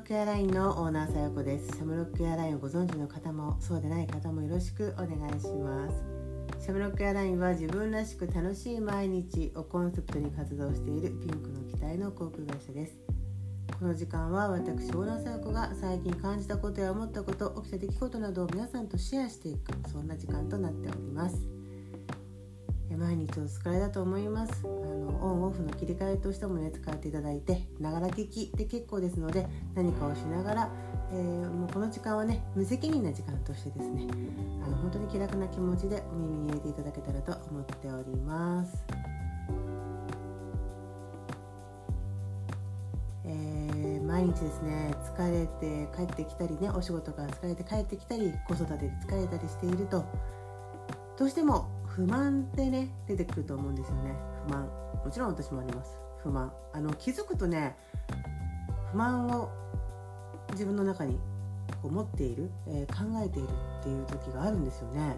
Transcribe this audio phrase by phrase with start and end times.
[0.00, 1.66] ックエアラインのオーナーさよこです。
[1.76, 6.64] シャムロックエアラインをご存知の方もそうでない方もよろしくお願いします。
[6.64, 12.94] シャムロックエアラインは自分らしく楽しい毎日をコンセプトに活動しているピンクの機体の航空会社です。
[13.78, 21.36] この時間は私オーナーさよこが最近感じたことや思ったこと起きた出来事などを皆さんとシェアしていくそんな時間となっております。
[22.96, 24.62] 毎日お疲れだと思います。
[24.64, 30.70] あのンオフの切り替えとしてもね使っていただいてながら聞きで結構ですので何かをしながら、
[31.12, 34.06] えー、もうこの時間はね無責任な時間としてですね
[34.64, 38.84] あの本当に気楽な気持ちでお耳に入れていただけたらと思っております。
[43.24, 50.04] えー、毎日ですね疲れて帰ってきたりねお仕事から疲れて帰ってきたり子育てで疲れたりしていると
[51.16, 54.68] どうしても不満ってね出てくると思うんですよね不満。
[55.04, 55.98] もちろん私もあります。
[56.22, 56.52] 不満。
[56.72, 57.76] あの気づくとね
[58.92, 59.50] 不満を
[60.52, 61.18] 自分の中に
[61.82, 63.48] こう持っている、えー、考えている
[63.80, 65.16] っていう時があるんですよね。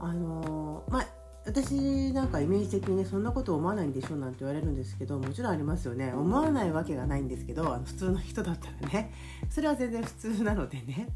[0.00, 1.06] あのー、まあ
[1.46, 6.12] 私なんかイメージ的にねそんなこと思わないんでしょうなんて言われるんですけどもちろんありますよね。
[6.12, 9.12] 思わないわけがないんですけどあの普通の人だったらね。
[9.50, 11.08] それは全然普通なのでね。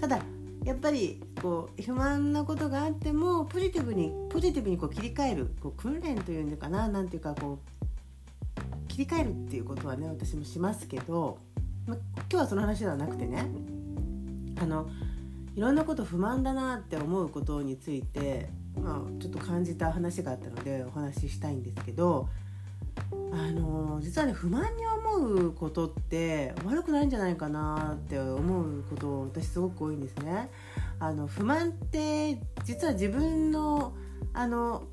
[0.00, 0.20] ただ
[0.68, 11.38] やっぱりこう不満なことがあってもポジティブにポジティブにこう切り替えるこう訓練というのかな何ていうかこう切り替えるっていうことはね私もしますけど、
[11.86, 13.46] ま、今日はその話ではなくてね
[14.60, 14.90] あの
[15.56, 22.28] いろんなこと不満だなって思うことについて、まあ、ちょっと感じた話があったのでお話ししたいんですけど
[23.32, 24.84] あの実はね不満に
[25.16, 30.50] 思うことって悪くないんじゃないかなって思うこと私すごく多いんですね。
[31.00, 33.94] あの不満って実は自分の
[34.32, 34.88] あの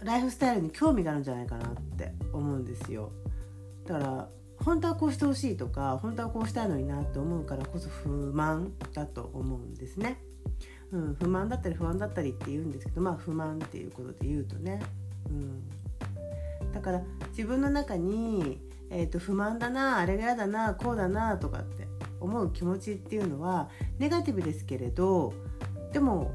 [0.00, 3.12] ライフスタイルに興味があるんじゃないかなって思うんですよ。
[3.86, 10.20] だから本当はこうしてほしいとか本当はこうしたいのになって思うからこそ不満だと思うんですね。
[10.92, 14.80] うん、不満だったり不安だったりって言うんですけどまあ不満っていうことで言うとね、
[15.26, 18.60] うん、だから自分の中に、
[18.94, 21.88] えーと、不満だなあれが嫌だなこうだなとかって
[22.20, 25.32] 思う気持ちっていうのはネガティブですけれど
[25.92, 26.30] でも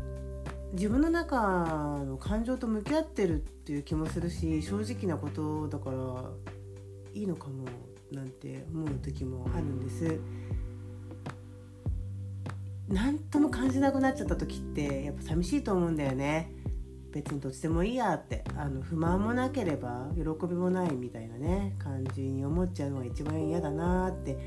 [0.73, 5.97] 自分の中の感情と向き合ってるっていう気もするし正直なことだから
[7.13, 7.65] いいのかも
[8.11, 10.19] なんて思う時もあるんです。
[12.89, 16.51] 何とも感じなくなっちゃった時ってやっぱ寂しいと思うんだよね。
[17.17, 24.37] 別にどっちでもいいやってあの不満もなければ喜びもないみたいなね感じに思っちゃうのが一番嫌だなって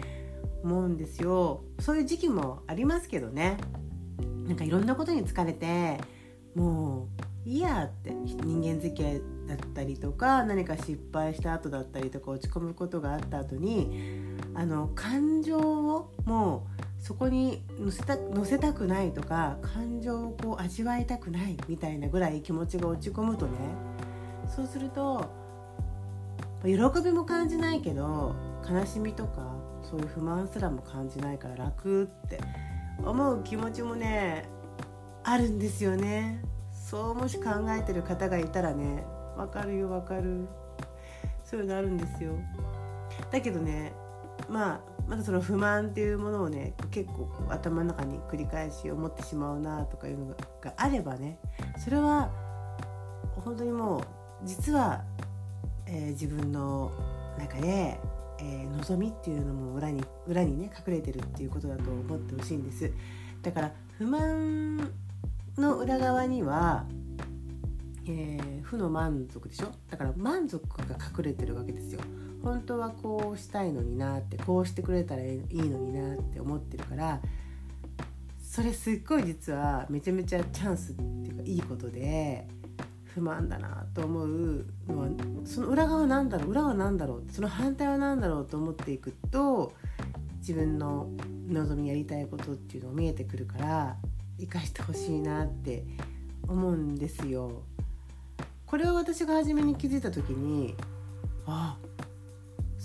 [0.62, 1.64] 思うんですよ。
[1.80, 3.56] そういう時期もありますけどね。
[4.46, 5.98] なんかいろんなことに疲れて
[6.54, 7.08] も
[7.44, 23.52] ういいやって人間付き合いだったりとか何か失敗した後だったりとか落ち込むことがあった後にあの感情をもうそこに乗せた乗せたくないとか感情をこう味わいたくないみたいなぐらい気持ちが落ち込むとね
[24.46, 25.30] そうすると
[26.62, 26.72] 喜
[27.02, 28.36] びも感じないけど
[28.68, 32.38] 悲しみとかそういう不満すらも感じないから楽って
[33.02, 34.46] 思う気持ちもね
[35.24, 36.42] あるんですよね。
[36.70, 39.04] そうもし考えてる方がいたらね
[39.36, 40.48] わかるよわかる。
[41.44, 42.32] そういうのあるんですよ。
[43.30, 43.92] だけどね
[44.48, 50.26] まあまだその不満っていうものをね結構頭の中に繰り返し思ってしまうなとかいうの
[50.62, 51.40] があればね
[51.82, 52.30] それは
[53.44, 54.02] 本当にもう
[54.44, 55.02] 実は、
[55.86, 56.92] えー、自分の
[57.36, 57.98] 中で、
[58.38, 62.92] えー、望みっていうのも裏に裏にね隠れてるっていうことだと思ってほしいんです。
[63.42, 64.76] だから不満
[65.58, 66.86] の裏側には
[68.06, 69.66] えー、負の満足でしょ？
[69.88, 72.00] だから満足が隠れてるわけですよ。
[72.42, 77.20] 本当はこうしたいのになってこうしてくれたらいいのになって思ってるから
[78.42, 82.48] それすっごい実はめちゃめちゃチャンスっていうかいいことで
[83.14, 85.08] 不満だなと思うのは
[85.44, 89.72] その裏側なんだろう裏は何だろうその反対は何だろうと思っていくと
[90.38, 91.10] 自分の
[91.48, 93.96] 望みやりたいことっていうのが見えてくるから
[94.38, 95.84] 生かしてほしいなって
[96.48, 97.62] 思うんですよ。
[98.66, 100.76] これを私が初めに気づいた時に
[101.46, 101.76] あ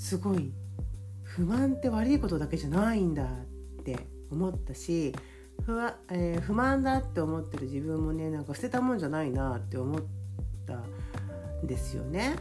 [0.05, 0.53] すごい
[1.23, 3.97] 不満って悪いことだけじゃないんだって
[4.29, 5.15] 思ったし
[5.65, 5.81] 不,、
[6.11, 10.01] えー、不満だって思ってる自分もねなんか捨てたもんじゃないなって思っ
[10.67, 10.75] た
[11.63, 12.35] んですよね。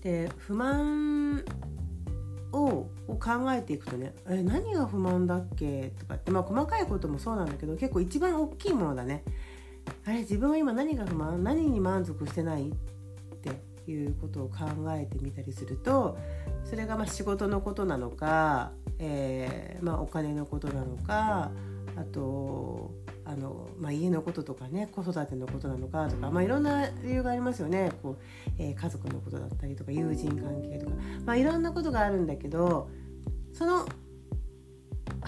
[0.00, 1.44] で不満
[2.52, 9.24] を考えていくとね「え何が不満だっけ?」とかってまあ細かいこともそうなんだけど結構一番大きいものだね
[10.04, 12.74] あれ自分は今何が不満何に満足してないっ
[13.42, 16.18] ていうことを考えてみたりすると
[16.64, 21.50] それがまあ仕事のことなのか、えー、まあ、お金のことなのか
[21.96, 22.92] あと
[23.24, 27.92] あの、まあ、家のこととかね子育てのことなのかとか、まあ、いろんな理由がありますよね。
[28.02, 28.16] こう、
[28.58, 30.92] えー、家族のことだったりとか友人関係とか、
[31.24, 32.88] まあ、いろんなことがあるんだけど
[33.52, 33.86] その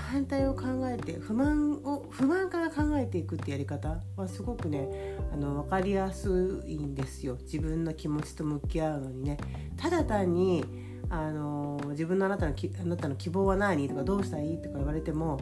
[0.00, 4.88] 反対を考えて不満を不満から考えていくってやり方はすごくね
[5.32, 7.36] あの分かりやすいんですよ。
[7.42, 9.38] 自分の気持ちと向き合うのにね。
[9.76, 10.64] ただ単に
[11.08, 15.40] あの自分のあなたのあなたの希望は何とかどうしたらいいとか言われても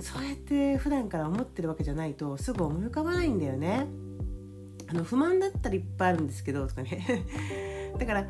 [0.00, 3.86] そうやって普段から思ってるわけじゃないとすぐ思い浮かばないんだよね。
[4.88, 7.24] あの不満だったらいっぱいあるんですけどとかね。
[7.98, 8.26] だから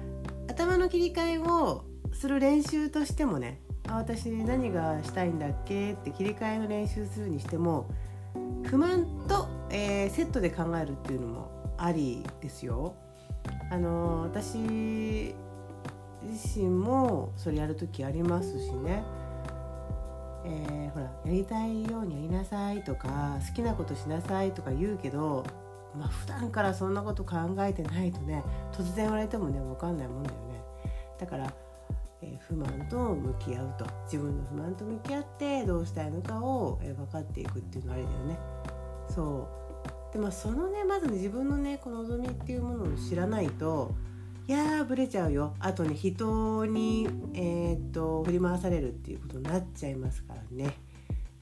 [0.48, 5.92] 頭の切り替えをする練習としてもねあ私何がしたいんだっけ？
[5.92, 7.86] って切り替えの練習するにしても
[8.64, 12.94] 不満と、えー、セットで考えるっていうのもありですよ。
[13.70, 15.34] あの私自
[16.60, 19.04] 身もそれやる時ありますしね。
[20.48, 25.44] えー、ほらやりたいようにやりなさいとか好きなことしなさいとか言うけど
[25.98, 30.62] まあ普段からそんなこと考えてないとね突然言われてもね分かんないもんだよね
[31.18, 31.52] だから、
[32.48, 33.86] 不満と向き合うと。
[34.04, 38.38] 自分の不満と向き合ってどうしたいのかを、分かっていくっていうのはあれだよね。
[39.08, 40.12] そう。
[40.12, 43.94] でまあそのねまずね自分のねこの望みっていうものを知らないと
[44.48, 45.54] いやーブレちゃうよ。
[45.58, 50.74] あとね人に、えー、っと振り回されるっていうことになっちゃいますからね。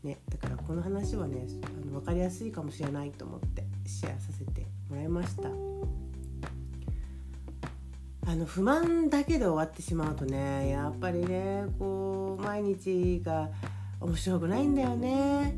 [0.03, 0.19] ね。
[0.29, 5.51] だからこの話はねあの分かりやすいかもしれないと思ってシェアさせてもらいました。
[8.27, 13.51] あの不満だけで終わってしまうとねやっぱりねこう毎日が
[14.01, 15.55] 面白くないんだよね。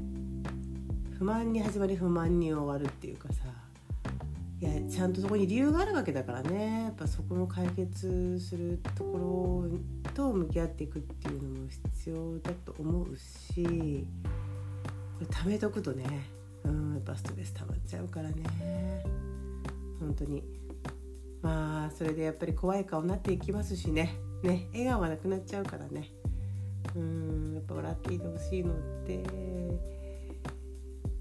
[1.19, 3.45] 不満に始まり不満に終わるっていうかさ。
[4.59, 6.85] いやちゃんとそこに理由があるわけだからね。
[6.85, 16.05] やっぱそこの解決するところと向き合っていくっていうのも必要だと思うしこれ貯めとくとね
[16.65, 19.05] うんやっぱストレス溜まっちゃうからね。
[20.01, 20.43] 本当に。
[21.43, 24.19] まあそれでやっぱり怖い顔になっていきますしね。
[24.43, 26.11] ね笑顔がなくなっちゃうからね。
[26.95, 29.25] うんやっぱ笑っていてほしいのって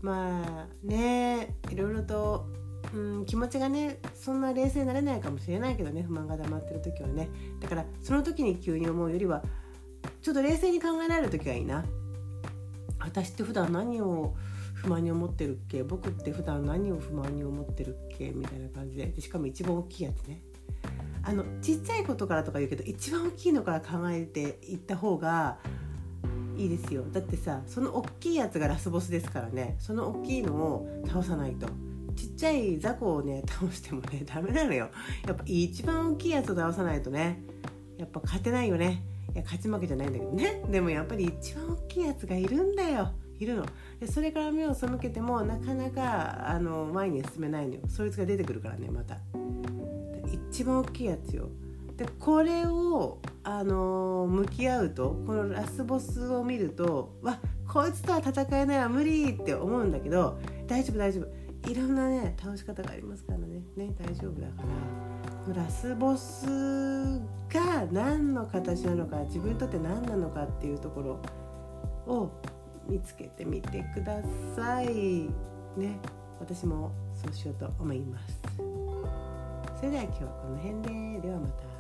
[0.02, 2.46] まあねいろいろと
[2.94, 6.04] うん気持ちがねそんな冷静になれないかもしれないけどね。
[6.04, 7.30] 不満が溜まってる時はね。
[7.60, 9.44] だからその時に急に思うよりは
[10.22, 11.86] ちょっと冷静に考えられる時がいいな。
[13.00, 14.36] 私って普段何を
[14.76, 15.84] 不満に思ってるっけ？
[15.84, 18.32] 僕って普段何を不満に思ってるっけ？
[18.32, 19.14] みたいな感じで。
[19.20, 20.42] しかも一番大きいやつね。
[21.24, 25.58] あのちっちゃいことからとか言うけど一番大きいのから考えていった方が
[26.56, 27.04] いいですよ。
[27.12, 29.76] だってさその大きいやつがラスボスですからね。
[29.80, 31.68] その大きいのを倒さないと。
[32.16, 34.90] ちっちゃい雑魚をね倒してもね ダメなのよ。
[35.26, 37.42] やっぱ一番大きいやつを倒さないとね。
[37.98, 39.04] やっぱ勝てないよね。
[39.34, 40.64] いや勝ち負けじゃないんだけどね。
[40.70, 43.12] でもやっぱり一番大きいやつがいるんだよ。
[43.40, 43.66] いるの。
[44.00, 47.82] でそれから目を背けてもなかなかあの前に進めないのよ。
[47.88, 49.18] そいつが出てくるからねまた。
[50.52, 51.50] 一番大きいやつよ。
[51.98, 61.46] でこれをあの向き合うとこのラスボスを見るとわこいつとは戦えないわ無理って思うんだけど大丈夫大丈夫。
[61.70, 63.64] いろんなね倒し方がありますからね。
[63.76, 64.68] ね大丈夫だから。
[65.54, 66.46] ラスボス
[67.50, 72.32] が何の形なのか自分にとって何なのかっていうところを
[72.88, 74.22] 見つけてみてくだ
[74.56, 75.30] さい。
[75.78, 76.00] ね。
[76.40, 78.42] 私もそうしようと思います。
[79.78, 80.82] それでは今日はこの辺
[81.22, 81.28] で。
[81.28, 81.75] ではまた。